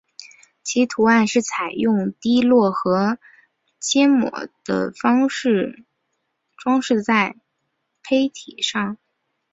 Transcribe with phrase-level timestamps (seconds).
[0.63, 3.19] 其图案是采用滴落和
[3.79, 5.35] 揩抹的方法
[6.57, 7.35] 装饰在
[8.01, 8.97] 坯体上。